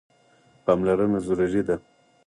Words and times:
پاملرنه 0.65 1.19
ضروري 1.27 1.61
ده. 1.67 1.75